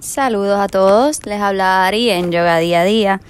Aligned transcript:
Saludos 0.00 0.60
a 0.60 0.68
todos, 0.68 1.24
les 1.24 1.40
habla 1.40 1.86
Ari 1.86 2.10
en 2.10 2.30
Yoga 2.30 2.58
Día 2.58 2.82
a 2.82 2.84
Día. 2.84 3.20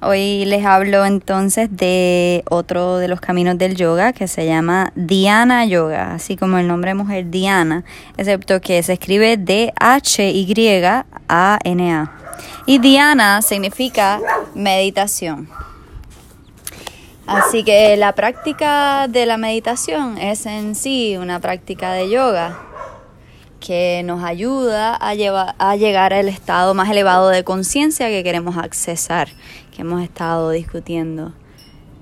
Hoy 0.00 0.46
les 0.46 0.64
hablo 0.64 1.04
entonces 1.04 1.68
de 1.70 2.42
otro 2.48 2.96
de 2.96 3.06
los 3.06 3.20
caminos 3.20 3.58
del 3.58 3.76
yoga 3.76 4.14
que 4.14 4.26
se 4.26 4.46
llama 4.46 4.92
Dhyana 4.94 5.66
Yoga, 5.66 6.14
así 6.14 6.36
como 6.36 6.56
el 6.56 6.68
nombre 6.68 6.92
de 6.92 6.94
mujer 6.94 7.28
Diana, 7.30 7.84
excepto 8.16 8.62
que 8.62 8.82
se 8.82 8.94
escribe 8.94 9.36
D-H-Y-A-N-A. 9.36 9.72
Y 12.64 12.78
Dhyana 12.78 13.42
significa 13.42 14.20
meditación. 14.54 15.50
Así 17.26 17.62
que 17.62 17.94
la 17.98 18.14
práctica 18.14 19.06
de 19.08 19.26
la 19.26 19.36
meditación 19.36 20.16
es 20.16 20.46
en 20.46 20.74
sí 20.76 21.18
una 21.18 21.40
práctica 21.40 21.92
de 21.92 22.08
yoga 22.08 22.65
que 23.66 24.02
nos 24.04 24.22
ayuda 24.22 24.94
a, 24.94 25.10
a 25.58 25.76
llegar 25.76 26.12
al 26.14 26.28
estado 26.28 26.72
más 26.72 26.88
elevado 26.88 27.30
de 27.30 27.42
conciencia 27.42 28.06
que 28.06 28.22
queremos 28.22 28.56
accesar, 28.56 29.28
que 29.74 29.82
hemos 29.82 30.04
estado 30.04 30.50
discutiendo 30.50 31.32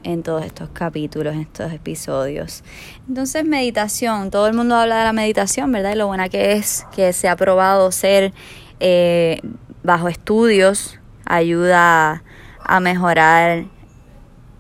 en 0.03 0.23
todos 0.23 0.45
estos 0.45 0.69
capítulos, 0.75 1.33
en 1.33 1.41
estos 1.41 1.73
episodios. 1.73 2.63
Entonces, 3.09 3.47
meditación, 3.47 4.31
todo 4.31 4.47
el 4.47 4.53
mundo 4.53 4.77
habla 4.77 4.99
de 4.99 5.05
la 5.05 5.15
meditación, 5.15 5.73
¿verdad? 5.73 5.93
Y 5.93 5.97
lo 5.97 6.07
buena 6.07 6.29
que 6.29 6.53
es 6.53 6.85
que 6.95 7.15
se 7.15 7.31
ha 7.31 7.37
probado 7.37 7.91
ser 7.93 8.35
eh, 8.81 9.41
bajo 9.83 10.09
estudios, 10.09 10.99
ayuda 11.25 12.23
a 12.61 12.81
mejorar 12.81 13.65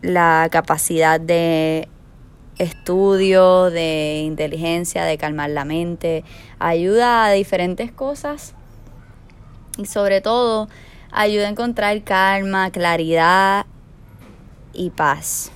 la 0.00 0.48
capacidad 0.50 1.20
de 1.20 1.86
estudio, 2.58 3.70
de 3.70 4.22
inteligencia, 4.24 5.04
de 5.04 5.18
calmar 5.18 5.50
la 5.50 5.64
mente, 5.64 6.24
ayuda 6.58 7.26
a 7.26 7.32
diferentes 7.32 7.90
cosas 7.90 8.54
y 9.76 9.86
sobre 9.86 10.20
todo 10.20 10.68
ayuda 11.10 11.46
a 11.46 11.50
encontrar 11.50 12.02
calma, 12.02 12.70
claridad 12.70 13.66
y 14.72 14.90
paz. 14.90 15.50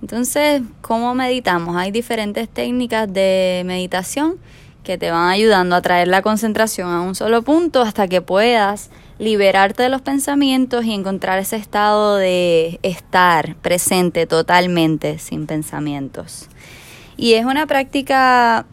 Entonces, 0.00 0.62
¿cómo 0.80 1.14
meditamos? 1.14 1.76
Hay 1.76 1.90
diferentes 1.90 2.48
técnicas 2.48 3.12
de 3.12 3.62
meditación 3.64 4.38
que 4.82 4.98
te 4.98 5.10
van 5.10 5.28
ayudando 5.28 5.76
a 5.76 5.82
traer 5.82 6.08
la 6.08 6.22
concentración 6.22 6.88
a 6.88 7.00
un 7.00 7.14
solo 7.14 7.42
punto 7.42 7.82
hasta 7.82 8.08
que 8.08 8.20
puedas 8.20 8.90
liberarte 9.22 9.84
de 9.84 9.88
los 9.88 10.02
pensamientos 10.02 10.84
y 10.84 10.92
encontrar 10.92 11.38
ese 11.38 11.54
estado 11.54 12.16
de 12.16 12.80
estar 12.82 13.54
presente 13.56 14.26
totalmente 14.26 15.20
sin 15.20 15.46
pensamientos. 15.46 16.48
Y 17.16 17.34
es 17.34 17.44
una 17.44 17.68
práctica 17.68 18.66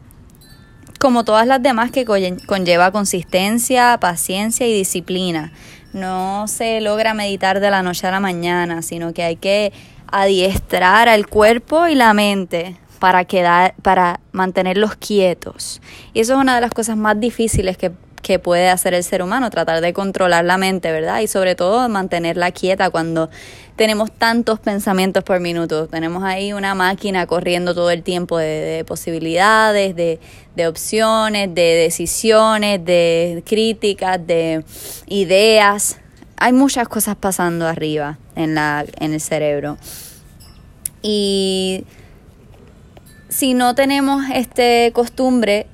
como 1.00 1.24
todas 1.24 1.46
las 1.46 1.62
demás 1.62 1.92
que 1.92 2.04
conlleva 2.04 2.92
consistencia, 2.92 4.00
paciencia 4.00 4.68
y 4.68 4.74
disciplina. 4.74 5.54
No 5.94 6.48
se 6.48 6.82
logra 6.82 7.14
meditar 7.14 7.60
de 7.60 7.70
la 7.70 7.84
noche 7.84 8.08
a 8.08 8.12
la 8.12 8.20
mañana, 8.20 8.82
sino 8.82 9.14
que 9.14 9.22
hay 9.22 9.36
que 9.36 9.72
adiestrar 10.12 11.10
al 11.10 11.28
cuerpo 11.28 11.88
y 11.88 11.94
la 11.94 12.16
mente 12.16 12.76
para 12.98 13.24
quedar 13.26 13.76
para 13.84 14.20
mantenerlos 14.32 14.96
quietos. 14.96 15.80
Y 16.14 16.22
eso 16.22 16.34
es 16.34 16.40
una 16.40 16.56
de 16.56 16.62
las 16.62 16.72
cosas 16.72 16.98
más 16.98 17.20
difíciles 17.20 17.78
que 17.78 17.92
que 18.22 18.40
puede 18.40 18.70
hacer 18.70 18.94
el 18.94 19.04
ser 19.04 19.22
humano, 19.22 19.50
tratar 19.50 19.82
de 19.82 19.94
controlar 19.94 20.46
la 20.46 20.58
mente, 20.58 20.92
¿verdad? 20.92 21.20
Y 21.22 21.28
sobre 21.28 21.56
todo 21.56 21.88
mantenerla 21.90 22.52
quieta 22.52 22.90
cuando 22.90 23.30
tenemos 23.76 24.12
tantos 24.12 24.60
pensamientos 24.60 25.24
por 25.24 25.40
minuto. 25.40 25.88
Tenemos 25.88 26.24
ahí 26.24 26.52
una 26.52 26.76
máquina 26.76 27.26
corriendo 27.28 27.74
todo 27.74 27.92
el 27.92 28.04
tiempo 28.04 28.38
de, 28.38 28.84
posibilidades, 28.86 29.96
de, 29.96 30.20
de, 30.56 30.68
opciones, 30.68 31.54
de 31.56 31.62
decisiones, 31.62 32.84
de 32.84 33.42
críticas, 33.46 34.26
de 34.28 34.64
ideas. 35.08 35.98
Hay 36.36 36.52
muchas 36.52 36.88
cosas 36.90 37.16
pasando 37.16 37.68
arriba 37.68 38.18
en, 38.36 38.56
la, 38.56 38.86
en 39.00 39.14
el 39.14 39.22
cerebro. 39.22 39.78
Y 41.02 41.86
si 43.30 43.54
no 43.54 43.76
tenemos 43.76 44.26
este 44.34 44.92
costumbre 44.94 45.68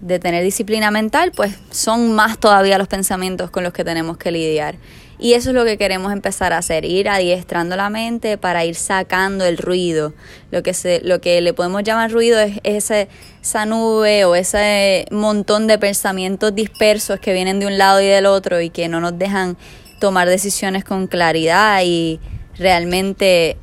de 0.00 0.18
tener 0.18 0.44
disciplina 0.44 0.90
mental, 0.90 1.32
pues 1.34 1.58
son 1.70 2.12
más 2.14 2.38
todavía 2.38 2.78
los 2.78 2.88
pensamientos 2.88 3.50
con 3.50 3.64
los 3.64 3.72
que 3.72 3.84
tenemos 3.84 4.16
que 4.16 4.30
lidiar. 4.30 4.76
Y 5.20 5.32
eso 5.32 5.50
es 5.50 5.56
lo 5.56 5.64
que 5.64 5.76
queremos 5.78 6.12
empezar 6.12 6.52
a 6.52 6.58
hacer, 6.58 6.84
ir 6.84 7.08
adiestrando 7.08 7.74
la 7.74 7.90
mente 7.90 8.38
para 8.38 8.64
ir 8.64 8.76
sacando 8.76 9.44
el 9.44 9.58
ruido. 9.58 10.14
Lo 10.52 10.62
que, 10.62 10.74
se, 10.74 11.00
lo 11.02 11.20
que 11.20 11.40
le 11.40 11.52
podemos 11.54 11.82
llamar 11.82 12.12
ruido 12.12 12.38
es, 12.38 12.60
ese, 12.62 13.08
esa 13.42 13.66
nube 13.66 14.24
o 14.24 14.36
ese 14.36 15.06
montón 15.10 15.66
de 15.66 15.76
pensamientos 15.78 16.54
dispersos 16.54 17.18
que 17.18 17.32
vienen 17.32 17.58
de 17.58 17.66
un 17.66 17.78
lado 17.78 18.00
y 18.00 18.06
del 18.06 18.26
otro 18.26 18.60
y 18.60 18.70
que 18.70 18.88
no 18.88 19.00
nos 19.00 19.18
dejan 19.18 19.56
tomar 19.98 20.28
decisiones 20.28 20.84
con 20.84 21.08
claridad 21.08 21.82
y 21.84 22.20
realmente 22.56 23.56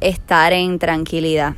estar 0.00 0.52
en 0.52 0.78
tranquilidad. 0.78 1.54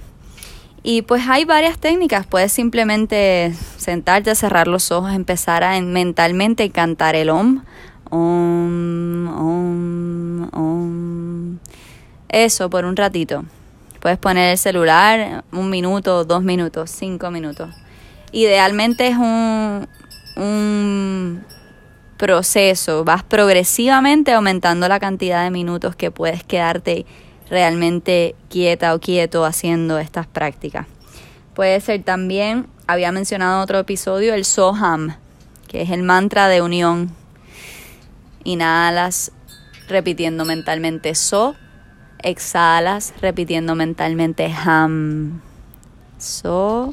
Y 0.86 1.00
pues 1.00 1.26
hay 1.26 1.46
varias 1.46 1.78
técnicas, 1.78 2.26
puedes 2.26 2.52
simplemente 2.52 3.54
sentarte, 3.78 4.34
cerrar 4.34 4.68
los 4.68 4.92
ojos, 4.92 5.14
empezar 5.14 5.64
a 5.64 5.80
mentalmente 5.80 6.68
cantar 6.68 7.16
el 7.16 7.30
om, 7.30 7.62
om, 8.10 9.28
om, 9.28 10.48
om. 10.52 11.58
Eso 12.28 12.68
por 12.68 12.84
un 12.84 12.96
ratito. 12.96 13.46
Puedes 14.00 14.18
poner 14.18 14.50
el 14.50 14.58
celular 14.58 15.42
un 15.52 15.70
minuto, 15.70 16.26
dos 16.26 16.42
minutos, 16.42 16.90
cinco 16.90 17.30
minutos. 17.30 17.74
Idealmente 18.30 19.08
es 19.08 19.16
un, 19.16 19.88
un 20.36 21.44
proceso, 22.18 23.04
vas 23.04 23.22
progresivamente 23.22 24.34
aumentando 24.34 24.86
la 24.86 25.00
cantidad 25.00 25.44
de 25.44 25.50
minutos 25.50 25.96
que 25.96 26.10
puedes 26.10 26.44
quedarte 26.44 27.06
realmente 27.54 28.34
quieta 28.50 28.94
o 28.94 28.98
quieto 28.98 29.44
haciendo 29.44 29.98
estas 29.98 30.26
prácticas. 30.26 30.88
Puede 31.54 31.80
ser 31.80 32.02
también, 32.02 32.66
había 32.88 33.12
mencionado 33.12 33.58
en 33.58 33.62
otro 33.62 33.78
episodio, 33.78 34.34
el 34.34 34.44
Soham, 34.44 35.14
que 35.68 35.82
es 35.82 35.90
el 35.90 36.02
mantra 36.02 36.48
de 36.48 36.62
unión. 36.62 37.12
Inhalas 38.42 39.30
repitiendo 39.86 40.44
mentalmente 40.44 41.14
So, 41.14 41.54
exhalas 42.24 43.14
repitiendo 43.20 43.76
mentalmente 43.76 44.52
Ham. 44.52 45.40
So, 46.18 46.92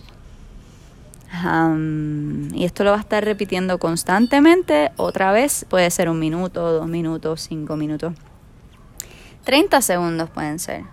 Ham. 1.31 2.53
Y 2.53 2.65
esto 2.65 2.83
lo 2.83 2.91
va 2.91 2.97
a 2.97 3.01
estar 3.01 3.25
repitiendo 3.25 3.79
constantemente, 3.79 4.91
otra 4.95 5.31
vez, 5.31 5.65
puede 5.67 5.89
ser 5.89 6.07
un 6.07 6.19
minuto, 6.19 6.71
dos 6.71 6.87
minutos, 6.87 7.41
cinco 7.41 7.75
minutos. 7.77 8.13
30 9.43 9.81
segundos 9.81 10.29
pueden 10.29 10.59
ser. 10.59 10.83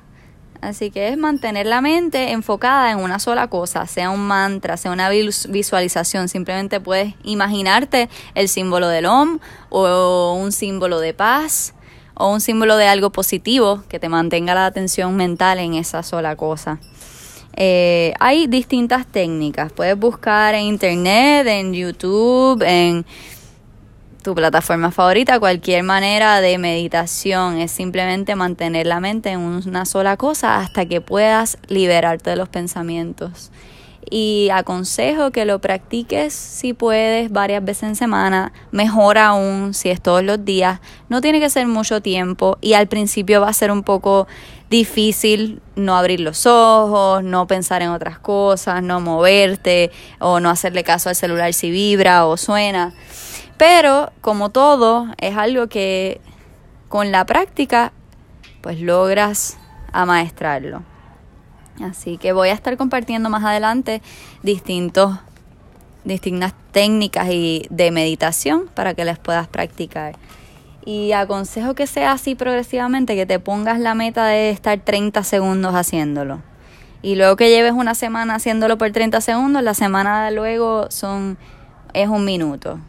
Así 0.60 0.90
que 0.90 1.08
es 1.08 1.16
mantener 1.16 1.66
la 1.66 1.80
mente 1.80 2.32
enfocada 2.32 2.90
en 2.90 2.98
una 2.98 3.20
sola 3.20 3.46
cosa, 3.46 3.86
sea 3.86 4.10
un 4.10 4.26
mantra, 4.26 4.76
sea 4.76 4.90
una 4.90 5.08
visualización. 5.08 6.28
Simplemente 6.28 6.80
puedes 6.80 7.14
imaginarte 7.22 8.08
el 8.34 8.48
símbolo 8.48 8.88
del 8.88 9.06
OM 9.06 9.38
o 9.70 10.32
un 10.32 10.50
símbolo 10.50 10.98
de 10.98 11.14
paz 11.14 11.74
o 12.14 12.32
un 12.32 12.40
símbolo 12.40 12.76
de 12.76 12.88
algo 12.88 13.10
positivo 13.10 13.84
que 13.88 14.00
te 14.00 14.08
mantenga 14.08 14.54
la 14.54 14.66
atención 14.66 15.14
mental 15.14 15.60
en 15.60 15.74
esa 15.74 16.02
sola 16.02 16.34
cosa. 16.34 16.80
Eh, 17.54 18.12
hay 18.18 18.48
distintas 18.48 19.06
técnicas. 19.06 19.72
Puedes 19.72 19.98
buscar 19.98 20.54
en 20.54 20.62
internet, 20.62 21.46
en 21.46 21.72
YouTube, 21.72 22.62
en 22.62 23.06
tu 24.22 24.34
plataforma 24.34 24.90
favorita, 24.90 25.38
cualquier 25.38 25.82
manera 25.82 26.40
de 26.40 26.58
meditación 26.58 27.58
es 27.58 27.70
simplemente 27.70 28.34
mantener 28.34 28.86
la 28.86 29.00
mente 29.00 29.30
en 29.30 29.40
una 29.40 29.84
sola 29.84 30.16
cosa 30.16 30.58
hasta 30.58 30.86
que 30.86 31.00
puedas 31.00 31.58
liberarte 31.68 32.30
de 32.30 32.36
los 32.36 32.48
pensamientos. 32.48 33.50
Y 34.10 34.48
aconsejo 34.52 35.32
que 35.32 35.44
lo 35.44 35.58
practiques 35.58 36.32
si 36.32 36.72
puedes 36.72 37.30
varias 37.30 37.62
veces 37.62 37.82
en 37.84 37.96
semana, 37.96 38.52
mejor 38.70 39.18
aún 39.18 39.74
si 39.74 39.90
es 39.90 40.00
todos 40.00 40.22
los 40.22 40.44
días. 40.44 40.80
No 41.10 41.20
tiene 41.20 41.40
que 41.40 41.50
ser 41.50 41.66
mucho 41.66 42.00
tiempo 42.00 42.56
y 42.62 42.72
al 42.72 42.86
principio 42.86 43.42
va 43.42 43.50
a 43.50 43.52
ser 43.52 43.70
un 43.70 43.82
poco 43.82 44.26
difícil 44.70 45.60
no 45.76 45.96
abrir 45.96 46.20
los 46.20 46.46
ojos, 46.46 47.22
no 47.22 47.46
pensar 47.46 47.82
en 47.82 47.90
otras 47.90 48.18
cosas, 48.18 48.82
no 48.82 49.00
moverte 49.00 49.90
o 50.20 50.40
no 50.40 50.48
hacerle 50.48 50.84
caso 50.84 51.10
al 51.10 51.16
celular 51.16 51.52
si 51.52 51.70
vibra 51.70 52.26
o 52.26 52.36
suena. 52.36 52.94
Pero 53.58 54.12
como 54.20 54.50
todo, 54.50 55.08
es 55.18 55.36
algo 55.36 55.66
que 55.66 56.20
con 56.88 57.12
la 57.12 57.26
práctica 57.26 57.92
pues 58.62 58.80
logras 58.80 59.58
amaestrarlo. 59.92 60.82
Así 61.82 62.18
que 62.18 62.32
voy 62.32 62.48
a 62.48 62.52
estar 62.52 62.76
compartiendo 62.76 63.30
más 63.30 63.44
adelante 63.44 64.02
distintos, 64.42 65.18
distintas 66.04 66.54
técnicas 66.72 67.28
y 67.30 67.66
de 67.70 67.90
meditación 67.90 68.68
para 68.74 68.94
que 68.94 69.04
las 69.04 69.18
puedas 69.18 69.48
practicar. 69.48 70.16
Y 70.84 71.12
aconsejo 71.12 71.74
que 71.74 71.86
sea 71.86 72.12
así 72.12 72.34
progresivamente, 72.34 73.14
que 73.14 73.26
te 73.26 73.38
pongas 73.38 73.78
la 73.78 73.94
meta 73.94 74.26
de 74.26 74.50
estar 74.50 74.78
30 74.80 75.22
segundos 75.22 75.74
haciéndolo. 75.74 76.40
Y 77.02 77.14
luego 77.14 77.36
que 77.36 77.50
lleves 77.50 77.72
una 77.72 77.94
semana 77.94 78.36
haciéndolo 78.36 78.78
por 78.78 78.90
30 78.90 79.20
segundos, 79.20 79.62
la 79.62 79.74
semana 79.74 80.30
luego 80.30 80.90
son, 80.90 81.38
es 81.92 82.08
un 82.08 82.24
minuto. 82.24 82.80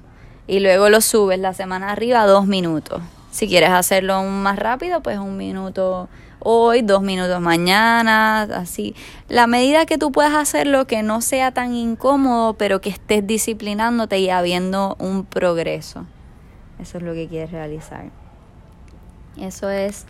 Y 0.50 0.60
luego 0.62 0.90
lo 0.90 1.00
subes 1.00 1.38
la 1.38 1.54
semana 1.54 1.92
arriba 1.92 2.25
dos 2.25 2.48
minutos. 2.48 3.01
Si 3.30 3.48
quieres 3.48 3.69
hacerlo 3.69 4.24
más 4.24 4.57
rápido, 4.57 5.01
pues 5.01 5.19
un 5.19 5.38
minuto 5.38 6.10
hoy, 6.40 6.81
dos 6.81 7.04
minutos 7.04 7.40
mañana, 7.40 8.42
así. 8.42 8.96
La 9.28 9.46
medida 9.46 9.86
que 9.86 10.00
tú 10.00 10.12
puedas 10.12 10.34
hacerlo 10.34 10.88
que 10.88 11.04
no 11.04 11.22
sea 11.22 11.51
tan 11.51 11.75
incómodo, 11.75 12.56
pero 12.56 12.81
que 12.81 12.90
estés 12.90 13.28
disciplinándote 13.28 14.18
y 14.18 14.31
habiendo 14.31 14.96
un 14.98 15.24
progreso. 15.24 16.07
Eso 16.81 16.98
es 16.98 17.04
lo 17.04 17.13
que 17.13 17.28
quieres 17.28 17.51
realizar. 17.51 18.06
Eso 19.40 19.69
es 19.69 20.06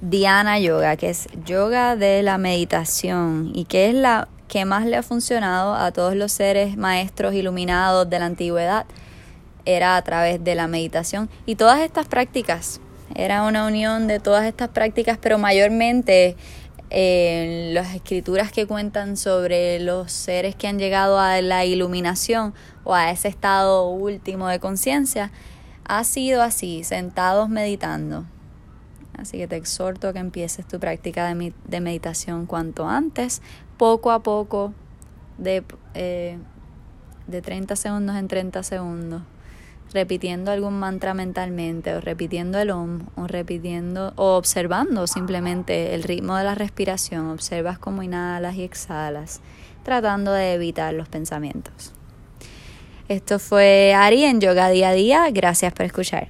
Diana 0.00 0.60
Yoga, 0.60 0.96
que 0.96 1.10
es 1.10 1.26
yoga 1.44 1.96
de 1.96 2.22
la 2.22 2.38
meditación 2.38 3.50
y 3.54 3.64
que 3.64 3.88
es 3.88 3.96
la 3.96 4.28
que 4.46 4.64
más 4.64 4.86
le 4.86 4.96
ha 4.96 5.02
funcionado 5.02 5.74
a 5.74 5.90
todos 5.90 6.14
los 6.14 6.30
seres 6.30 6.76
maestros 6.76 7.34
iluminados 7.34 8.08
de 8.08 8.18
la 8.20 8.26
antigüedad 8.26 8.86
era 9.64 9.96
a 9.96 10.02
través 10.02 10.42
de 10.42 10.54
la 10.54 10.66
meditación 10.66 11.28
y 11.46 11.56
todas 11.56 11.80
estas 11.80 12.06
prácticas. 12.06 12.80
Era 13.14 13.42
una 13.44 13.66
unión 13.66 14.06
de 14.06 14.20
todas 14.20 14.44
estas 14.44 14.68
prácticas, 14.68 15.18
pero 15.20 15.38
mayormente 15.38 16.36
en 16.90 17.74
las 17.74 17.94
escrituras 17.94 18.52
que 18.52 18.66
cuentan 18.66 19.16
sobre 19.16 19.78
los 19.80 20.12
seres 20.12 20.56
que 20.56 20.66
han 20.66 20.78
llegado 20.78 21.18
a 21.18 21.40
la 21.40 21.64
iluminación 21.64 22.54
o 22.84 22.94
a 22.94 23.10
ese 23.10 23.28
estado 23.28 23.88
último 23.88 24.48
de 24.48 24.58
conciencia, 24.58 25.30
ha 25.84 26.04
sido 26.04 26.42
así, 26.42 26.84
sentados 26.84 27.48
meditando. 27.48 28.24
Así 29.16 29.38
que 29.38 29.46
te 29.46 29.56
exhorto 29.56 30.08
a 30.08 30.12
que 30.12 30.18
empieces 30.18 30.66
tu 30.66 30.80
práctica 30.80 31.32
de, 31.32 31.52
de 31.66 31.80
meditación 31.80 32.46
cuanto 32.46 32.88
antes, 32.88 33.42
poco 33.76 34.10
a 34.10 34.22
poco, 34.22 34.72
de, 35.38 35.64
eh, 35.94 36.38
de 37.26 37.42
30 37.42 37.76
segundos 37.76 38.16
en 38.16 38.28
30 38.28 38.62
segundos 38.62 39.22
repitiendo 39.92 40.50
algún 40.50 40.78
mantra 40.78 41.14
mentalmente 41.14 41.94
o 41.94 42.00
repitiendo 42.00 42.58
el 42.58 42.70
om 42.70 43.06
o 43.16 43.26
repitiendo 43.26 44.12
o 44.16 44.36
observando 44.36 45.06
simplemente 45.06 45.94
el 45.94 46.02
ritmo 46.02 46.36
de 46.36 46.44
la 46.44 46.54
respiración, 46.54 47.28
observas 47.30 47.78
cómo 47.78 48.02
inhalas 48.02 48.56
y 48.56 48.62
exhalas, 48.62 49.40
tratando 49.82 50.32
de 50.32 50.54
evitar 50.54 50.94
los 50.94 51.08
pensamientos. 51.08 51.92
Esto 53.08 53.38
fue 53.38 53.92
Ari 53.94 54.24
en 54.24 54.40
Yoga 54.40 54.68
Día 54.68 54.90
a 54.90 54.92
Día, 54.92 55.30
gracias 55.30 55.72
por 55.72 55.86
escuchar. 55.86 56.28